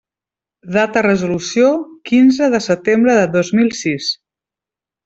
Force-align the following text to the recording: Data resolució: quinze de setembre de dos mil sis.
Data 0.77 1.03
resolució: 1.07 1.69
quinze 2.13 2.51
de 2.57 2.65
setembre 2.71 3.19
de 3.21 3.31
dos 3.39 3.57
mil 3.61 3.73
sis. 3.85 4.15